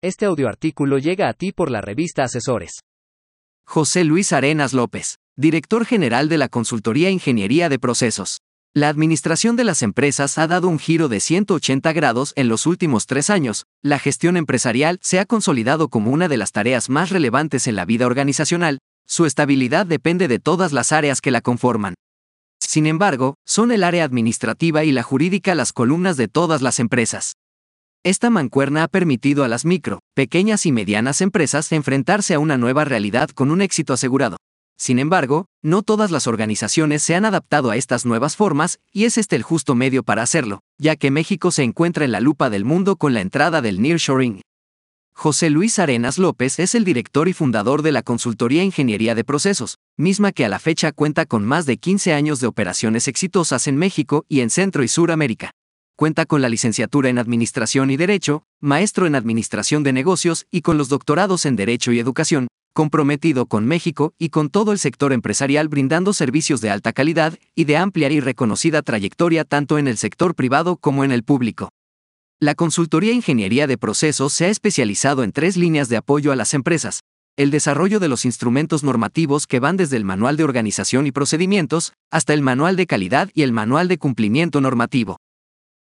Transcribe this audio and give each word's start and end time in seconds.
Este 0.00 0.26
audioartículo 0.26 0.98
llega 0.98 1.28
a 1.28 1.32
ti 1.32 1.50
por 1.50 1.72
la 1.72 1.80
revista 1.80 2.22
Asesores. 2.22 2.84
José 3.66 4.04
Luis 4.04 4.32
Arenas 4.32 4.72
López, 4.72 5.16
director 5.36 5.84
general 5.84 6.28
de 6.28 6.38
la 6.38 6.48
Consultoría 6.48 7.10
Ingeniería 7.10 7.68
de 7.68 7.80
Procesos. 7.80 8.38
La 8.72 8.90
administración 8.90 9.56
de 9.56 9.64
las 9.64 9.82
empresas 9.82 10.38
ha 10.38 10.46
dado 10.46 10.68
un 10.68 10.78
giro 10.78 11.08
de 11.08 11.18
180 11.18 11.92
grados 11.94 12.32
en 12.36 12.46
los 12.46 12.64
últimos 12.64 13.06
tres 13.06 13.28
años. 13.28 13.64
La 13.82 13.98
gestión 13.98 14.36
empresarial 14.36 15.00
se 15.02 15.18
ha 15.18 15.26
consolidado 15.26 15.88
como 15.88 16.12
una 16.12 16.28
de 16.28 16.36
las 16.36 16.52
tareas 16.52 16.88
más 16.90 17.10
relevantes 17.10 17.66
en 17.66 17.74
la 17.74 17.84
vida 17.84 18.06
organizacional. 18.06 18.78
Su 19.04 19.26
estabilidad 19.26 19.84
depende 19.84 20.28
de 20.28 20.38
todas 20.38 20.72
las 20.72 20.92
áreas 20.92 21.20
que 21.20 21.32
la 21.32 21.40
conforman. 21.40 21.94
Sin 22.60 22.86
embargo, 22.86 23.34
son 23.44 23.72
el 23.72 23.82
área 23.82 24.04
administrativa 24.04 24.84
y 24.84 24.92
la 24.92 25.02
jurídica 25.02 25.56
las 25.56 25.72
columnas 25.72 26.16
de 26.16 26.28
todas 26.28 26.62
las 26.62 26.78
empresas. 26.78 27.32
Esta 28.04 28.30
mancuerna 28.30 28.84
ha 28.84 28.88
permitido 28.88 29.42
a 29.42 29.48
las 29.48 29.64
micro, 29.64 29.98
pequeñas 30.14 30.66
y 30.66 30.72
medianas 30.72 31.20
empresas 31.20 31.72
enfrentarse 31.72 32.34
a 32.34 32.38
una 32.38 32.56
nueva 32.56 32.84
realidad 32.84 33.28
con 33.30 33.50
un 33.50 33.60
éxito 33.60 33.92
asegurado. 33.92 34.36
Sin 34.78 35.00
embargo, 35.00 35.46
no 35.64 35.82
todas 35.82 36.12
las 36.12 36.28
organizaciones 36.28 37.02
se 37.02 37.16
han 37.16 37.24
adaptado 37.24 37.70
a 37.70 37.76
estas 37.76 38.06
nuevas 38.06 38.36
formas, 38.36 38.78
y 38.92 39.04
es 39.06 39.18
este 39.18 39.34
el 39.34 39.42
justo 39.42 39.74
medio 39.74 40.04
para 40.04 40.22
hacerlo, 40.22 40.60
ya 40.78 40.94
que 40.94 41.10
México 41.10 41.50
se 41.50 41.64
encuentra 41.64 42.04
en 42.04 42.12
la 42.12 42.20
lupa 42.20 42.50
del 42.50 42.64
mundo 42.64 42.94
con 42.94 43.14
la 43.14 43.20
entrada 43.20 43.60
del 43.60 43.82
nearshoring. 43.82 44.42
José 45.12 45.50
Luis 45.50 45.80
Arenas 45.80 46.16
López 46.16 46.60
es 46.60 46.76
el 46.76 46.84
director 46.84 47.26
y 47.26 47.32
fundador 47.32 47.82
de 47.82 47.90
la 47.90 48.04
consultoría 48.04 48.62
Ingeniería 48.62 49.16
de 49.16 49.24
Procesos, 49.24 49.78
misma 49.96 50.30
que 50.30 50.44
a 50.44 50.48
la 50.48 50.60
fecha 50.60 50.92
cuenta 50.92 51.26
con 51.26 51.44
más 51.44 51.66
de 51.66 51.78
15 51.78 52.12
años 52.12 52.38
de 52.38 52.46
operaciones 52.46 53.08
exitosas 53.08 53.66
en 53.66 53.76
México 53.76 54.24
y 54.28 54.40
en 54.40 54.50
Centro 54.50 54.84
y 54.84 54.88
Suramérica 54.88 55.50
cuenta 55.98 56.26
con 56.26 56.40
la 56.40 56.48
licenciatura 56.48 57.08
en 57.08 57.18
Administración 57.18 57.90
y 57.90 57.96
Derecho, 57.96 58.44
maestro 58.60 59.06
en 59.06 59.16
Administración 59.16 59.82
de 59.82 59.92
Negocios 59.92 60.46
y 60.48 60.60
con 60.60 60.78
los 60.78 60.88
doctorados 60.88 61.44
en 61.44 61.56
Derecho 61.56 61.90
y 61.90 61.98
Educación, 61.98 62.46
comprometido 62.72 63.46
con 63.46 63.66
México 63.66 64.12
y 64.16 64.28
con 64.28 64.48
todo 64.48 64.70
el 64.70 64.78
sector 64.78 65.12
empresarial 65.12 65.66
brindando 65.66 66.12
servicios 66.12 66.60
de 66.60 66.70
alta 66.70 66.92
calidad 66.92 67.36
y 67.56 67.64
de 67.64 67.78
amplia 67.78 68.08
y 68.10 68.20
reconocida 68.20 68.82
trayectoria 68.82 69.42
tanto 69.42 69.76
en 69.76 69.88
el 69.88 69.96
sector 69.96 70.36
privado 70.36 70.76
como 70.76 71.02
en 71.02 71.10
el 71.10 71.24
público. 71.24 71.70
La 72.38 72.54
consultoría 72.54 73.12
Ingeniería 73.12 73.66
de 73.66 73.76
Procesos 73.76 74.32
se 74.32 74.44
ha 74.44 74.50
especializado 74.50 75.24
en 75.24 75.32
tres 75.32 75.56
líneas 75.56 75.88
de 75.88 75.96
apoyo 75.96 76.30
a 76.30 76.36
las 76.36 76.54
empresas. 76.54 77.00
El 77.36 77.50
desarrollo 77.50 77.98
de 77.98 78.06
los 78.06 78.24
instrumentos 78.24 78.84
normativos 78.84 79.48
que 79.48 79.58
van 79.58 79.76
desde 79.76 79.96
el 79.96 80.04
Manual 80.04 80.36
de 80.36 80.44
Organización 80.44 81.08
y 81.08 81.10
Procedimientos 81.10 81.92
hasta 82.12 82.34
el 82.34 82.42
Manual 82.42 82.76
de 82.76 82.86
Calidad 82.86 83.30
y 83.34 83.42
el 83.42 83.50
Manual 83.50 83.88
de 83.88 83.98
Cumplimiento 83.98 84.60
Normativo. 84.60 85.18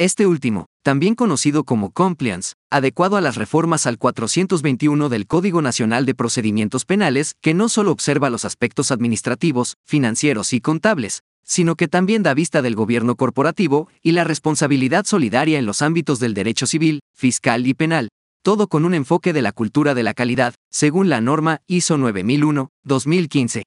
Este 0.00 0.28
último, 0.28 0.66
también 0.84 1.16
conocido 1.16 1.64
como 1.64 1.90
compliance, 1.90 2.52
adecuado 2.70 3.16
a 3.16 3.20
las 3.20 3.34
reformas 3.34 3.84
al 3.84 3.98
421 3.98 5.08
del 5.08 5.26
Código 5.26 5.60
Nacional 5.60 6.06
de 6.06 6.14
Procedimientos 6.14 6.84
Penales, 6.84 7.32
que 7.42 7.52
no 7.52 7.68
solo 7.68 7.90
observa 7.90 8.30
los 8.30 8.44
aspectos 8.44 8.92
administrativos, 8.92 9.74
financieros 9.84 10.52
y 10.52 10.60
contables, 10.60 11.24
sino 11.42 11.74
que 11.74 11.88
también 11.88 12.22
da 12.22 12.32
vista 12.32 12.62
del 12.62 12.76
gobierno 12.76 13.16
corporativo 13.16 13.88
y 14.00 14.12
la 14.12 14.22
responsabilidad 14.22 15.04
solidaria 15.04 15.58
en 15.58 15.66
los 15.66 15.82
ámbitos 15.82 16.20
del 16.20 16.32
derecho 16.32 16.68
civil, 16.68 17.00
fiscal 17.12 17.66
y 17.66 17.74
penal, 17.74 18.08
todo 18.44 18.68
con 18.68 18.84
un 18.84 18.94
enfoque 18.94 19.32
de 19.32 19.42
la 19.42 19.50
cultura 19.50 19.94
de 19.94 20.04
la 20.04 20.14
calidad, 20.14 20.54
según 20.70 21.08
la 21.08 21.20
norma 21.20 21.58
ISO 21.66 21.98
9001-2015. 21.98 23.64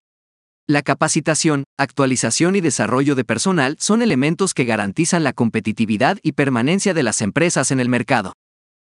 La 0.67 0.83
capacitación, 0.83 1.63
actualización 1.77 2.55
y 2.55 2.61
desarrollo 2.61 3.15
de 3.15 3.25
personal 3.25 3.75
son 3.79 4.01
elementos 4.01 4.53
que 4.53 4.63
garantizan 4.63 5.23
la 5.23 5.33
competitividad 5.33 6.19
y 6.21 6.33
permanencia 6.33 6.93
de 6.93 7.03
las 7.03 7.21
empresas 7.21 7.71
en 7.71 7.79
el 7.79 7.89
mercado. 7.89 8.33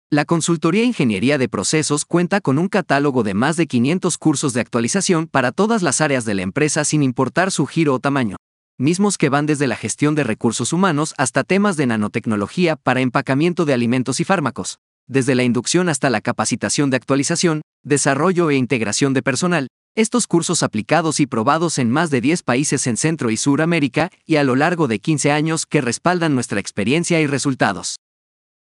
La 0.09 0.23
consultoría 0.23 0.85
Ingeniería 0.85 1.37
de 1.37 1.49
Procesos 1.49 2.05
cuenta 2.05 2.39
con 2.39 2.57
un 2.57 2.69
catálogo 2.69 3.23
de 3.23 3.33
más 3.33 3.57
de 3.57 3.67
500 3.67 4.17
cursos 4.17 4.53
de 4.53 4.61
actualización 4.61 5.27
para 5.27 5.51
todas 5.51 5.83
las 5.83 5.99
áreas 5.99 6.23
de 6.23 6.33
la 6.33 6.43
empresa 6.43 6.85
sin 6.85 7.03
importar 7.03 7.51
su 7.51 7.65
giro 7.65 7.93
o 7.93 7.99
tamaño, 7.99 8.37
mismos 8.79 9.17
que 9.17 9.27
van 9.27 9.45
desde 9.45 9.67
la 9.67 9.75
gestión 9.75 10.15
de 10.15 10.23
recursos 10.23 10.71
humanos 10.71 11.13
hasta 11.17 11.43
temas 11.43 11.75
de 11.75 11.87
nanotecnología 11.87 12.77
para 12.77 13.01
empacamiento 13.01 13.65
de 13.65 13.73
alimentos 13.73 14.21
y 14.21 14.23
fármacos, 14.23 14.79
desde 15.07 15.35
la 15.35 15.43
inducción 15.43 15.89
hasta 15.89 16.09
la 16.09 16.21
capacitación 16.21 16.89
de 16.89 16.97
actualización, 16.97 17.61
desarrollo 17.83 18.49
e 18.49 18.55
integración 18.55 19.13
de 19.13 19.21
personal, 19.21 19.67
estos 19.97 20.27
cursos 20.27 20.61
aplicados 20.61 21.19
y 21.19 21.25
probados 21.25 21.79
en 21.79 21.89
más 21.89 22.11
de 22.11 22.21
10 22.21 22.43
países 22.43 22.85
en 22.85 22.97
Centro 22.97 23.31
y 23.31 23.37
Suramérica 23.37 24.11
y 24.27 24.35
a 24.35 24.43
lo 24.43 24.55
largo 24.55 24.87
de 24.87 24.99
15 24.99 25.31
años 25.31 25.65
que 25.65 25.81
respaldan 25.81 26.35
nuestra 26.35 26.59
experiencia 26.59 27.19
y 27.19 27.25
resultados. 27.25 27.97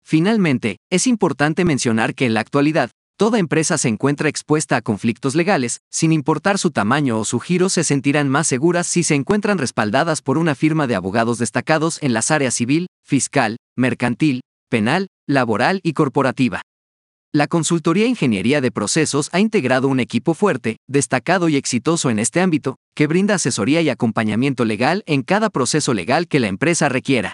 Finalmente, 0.04 0.76
es 0.90 1.06
importante 1.06 1.64
mencionar 1.64 2.14
que 2.14 2.26
en 2.26 2.34
la 2.34 2.40
actualidad, 2.40 2.90
toda 3.16 3.38
empresa 3.38 3.78
se 3.78 3.88
encuentra 3.88 4.28
expuesta 4.28 4.76
a 4.76 4.82
conflictos 4.82 5.34
legales, 5.34 5.80
sin 5.90 6.12
importar 6.12 6.58
su 6.58 6.70
tamaño 6.70 7.18
o 7.18 7.24
su 7.24 7.40
giro 7.40 7.70
se 7.70 7.82
sentirán 7.82 8.28
más 8.28 8.46
seguras 8.46 8.86
si 8.86 9.02
se 9.02 9.14
encuentran 9.14 9.56
respaldadas 9.56 10.20
por 10.20 10.36
una 10.36 10.54
firma 10.54 10.86
de 10.86 10.96
abogados 10.96 11.38
destacados 11.38 11.98
en 12.02 12.12
las 12.12 12.30
áreas 12.30 12.52
civil, 12.52 12.88
fiscal, 13.02 13.56
mercantil, 13.74 14.42
penal, 14.68 15.06
laboral 15.26 15.80
y 15.82 15.94
corporativa. 15.94 16.60
La 17.34 17.46
consultoría 17.46 18.04
Ingeniería 18.04 18.60
de 18.60 18.70
Procesos 18.70 19.30
ha 19.32 19.40
integrado 19.40 19.88
un 19.88 20.00
equipo 20.00 20.34
fuerte, 20.34 20.76
destacado 20.86 21.48
y 21.48 21.56
exitoso 21.56 22.10
en 22.10 22.18
este 22.18 22.42
ámbito, 22.42 22.76
que 22.94 23.06
brinda 23.06 23.36
asesoría 23.36 23.80
y 23.80 23.88
acompañamiento 23.88 24.66
legal 24.66 25.02
en 25.06 25.22
cada 25.22 25.48
proceso 25.48 25.94
legal 25.94 26.28
que 26.28 26.40
la 26.40 26.48
empresa 26.48 26.90
requiera. 26.90 27.32